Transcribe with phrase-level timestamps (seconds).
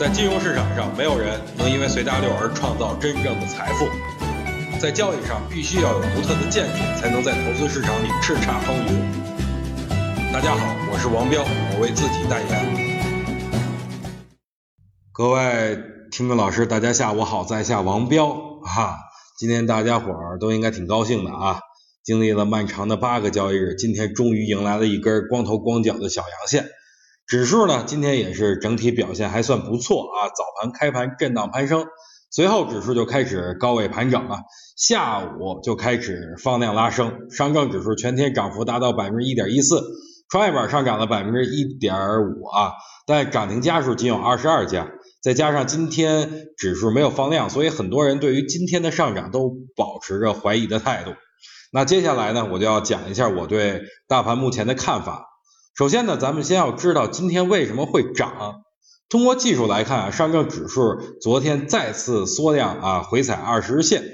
[0.00, 3.86] 在金融市场上，没有人能因为随大流而创造真正的财富。
[4.80, 10.32] 在交易上，必须要有独特的见解，才能在投资市场里叱咤风云。
[10.32, 12.48] 大家好，我是王彪，我为自己代言。
[15.12, 15.78] 各位
[16.10, 18.32] 听众老师，大家下午好，在下王彪
[18.64, 18.96] 哈。
[19.38, 21.60] 今天大家伙儿都应该挺高兴的啊，
[22.02, 26.70] 经历了漫长的八个交易日，今天终于迎来了一根光头光脚的小阳线。
[27.30, 30.26] 指数呢，今天也是整体表现还算不错啊。
[30.30, 31.86] 早盘开盘震荡攀升，
[32.28, 34.38] 随后指数就开始高位盘整了，
[34.76, 37.30] 下午就开始放量拉升。
[37.30, 39.80] 上证指数全天涨幅达到百分之一点一四，
[40.28, 42.72] 创业板上涨了百分之一点五啊，
[43.06, 44.88] 但涨停家数仅有二十二家。
[45.22, 51.12] 再加上今天指数没有放量，所以很多人对于今天的上涨都保持着怀疑的态度。
[51.72, 55.28] 那接下来呢，我就要讲一下我对大盘目前的看法。
[55.80, 58.60] 首先呢，咱们先要知道今天为什么会涨。
[59.08, 60.82] 通过技术来看啊，上证指数
[61.22, 64.04] 昨天再次缩量啊，回踩二十日线，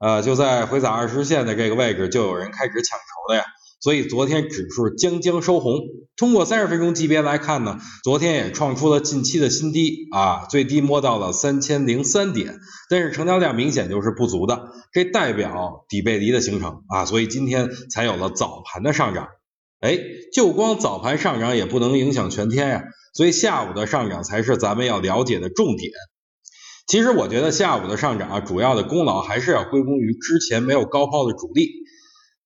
[0.00, 3.44] 呃，就在回踩二十日线的这个位置，就有人开始抢筹了呀。
[3.80, 5.78] 所以昨天指数将将收红。
[6.16, 12.58] 通过三十分钟级别来看呢，昨天也创出了近期的新低啊，最低摸到了三千零三点，
[12.90, 19.28] 但是成交量明显就是不足的，这代表底背离的形成啊，所以今天才有了早盘的上涨。
[19.80, 19.98] 哎，
[20.32, 25.92] 就光早盘上涨也不能影响全天呀，所以下午的上涨才是咱们要了解的重点。
[26.86, 31.68] 其实我觉得下午的上涨啊，主要的功劳还是要归功于之前没有高抛的主力。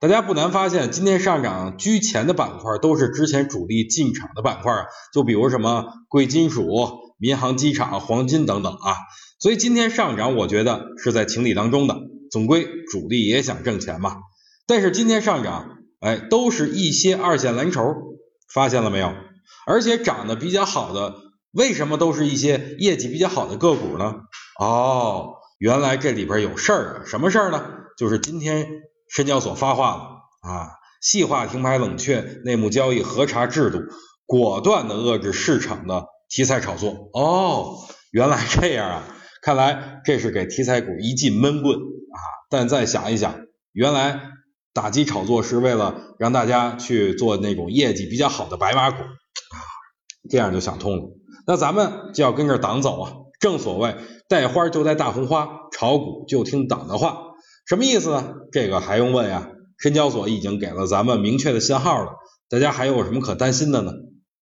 [0.00, 6.66] 大家不难发现，今天上涨居前的板块都是之前主力进场的板块啊，就比如什么贵金属、
[7.18, 8.96] 民航机场、黄金等等啊。
[9.38, 11.96] 所以今天上涨，我觉得是在情理当中的，
[12.30, 14.16] 总归主力也想挣钱嘛。
[14.66, 15.76] 但是今天上涨。
[16.00, 17.94] 哎，都是一些二线蓝筹，
[18.52, 19.12] 发现了没有？
[19.66, 21.14] 而且涨得比较好的，
[21.52, 24.14] 为什么都是一些业绩比较好的个股呢？
[24.58, 27.02] 哦，原来这里边有事儿啊！
[27.06, 27.62] 什么事儿呢？
[27.98, 28.66] 就是今天
[29.10, 30.02] 深交所发话了
[30.40, 30.70] 啊，
[31.02, 33.80] 细化停牌冷却内幕交易核查制度，
[34.24, 37.10] 果断的遏制市场的题材炒作。
[37.12, 37.76] 哦，
[38.10, 39.02] 原来这样啊！
[39.42, 42.18] 看来这是给题材股一记闷棍啊！
[42.48, 43.38] 但再想一想，
[43.72, 44.30] 原来。
[44.72, 49.56] 打击炒作是为了让大家去做那种业绩比较好的白马股啊，
[50.28, 51.02] 这样就想通了。
[51.46, 53.12] 那咱们就要跟着党走啊。
[53.40, 53.96] 正所谓
[54.28, 57.22] 带花就带大红花，炒股就听党的话。
[57.66, 58.34] 什么意思呢？
[58.52, 59.48] 这个还用问呀？
[59.78, 62.12] 深交所已经给了咱们明确的信号了，
[62.50, 63.92] 大家还有什么可担心的呢？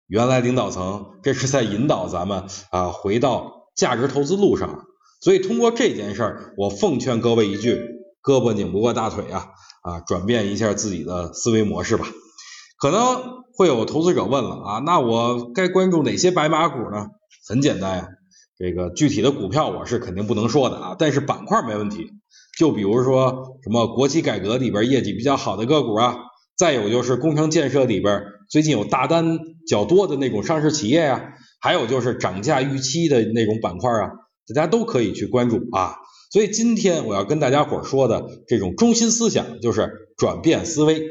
[0.06, 4.85] 原来领导层这是在引导咱们啊回到价值投资路上。
[5.22, 7.79] 所以通过这件事儿，我奉劝各位一句：
[8.23, 9.50] 胳膊拧不过大腿啊。
[9.84, 12.06] 啊，转变一下自己的思维模式吧。
[12.79, 17.07] 可能会有投资者问了啊，那我该关注哪些白马股呢？
[17.50, 18.07] 很简单呀，
[18.57, 22.12] 这个具体的股票我是肯定不能说的啊，但是板块没问题。
[22.57, 26.16] 就比如说什么国企改革里边业绩比较好的个股啊，
[26.56, 34.12] 再有就是工程建设里边最近有大单较多的那种上市企业呀，还有就是涨价预期的那种板块啊，
[34.47, 35.95] 大家都可以去关注啊。
[36.31, 41.07] 所以今天我要跟大家伙说的这种中心思想就是转变思维。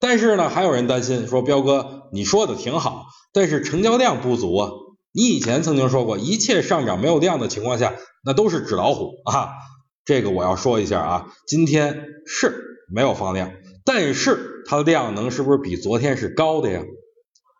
[0.00, 4.70] 但是呢，还有人担心说，彪哥你说的挺好，但是成交量不足啊。
[5.12, 9.50] 你以前曾经说过，一切上涨没有量的情况下，那都是纸老虎啊。
[10.04, 12.62] 这个我要说一下啊，今天是
[12.94, 13.52] 没有放量，
[13.84, 16.82] 但是它的量能是不是比昨天是高的呀？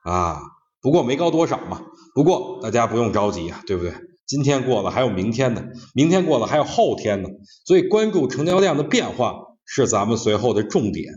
[0.05, 0.41] 啊，
[0.81, 1.83] 不过没高多少嘛。
[2.15, 3.93] 不过大家不用着急啊，对不对？
[4.29, 7.31] 今天过了还有明天呢，明天过了还有后天呢，
[7.65, 9.35] 所以关注成交量的变化
[9.65, 11.15] 是咱们随后的重点。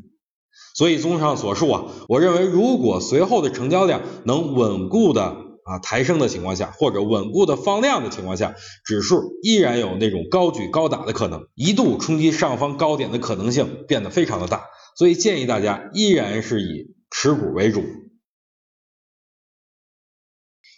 [0.74, 5.24] 所以综上所述啊，我认为如果随后的成交量能稳固的
[5.66, 8.56] 啊抬升的情况下，或者稳固的放量的情况下，
[8.86, 14.64] 指数依然有那种高举高打的可能，一度冲击上方高点的可能性变得非常的大。
[14.96, 17.84] 所以建议大家依然是以持股为主。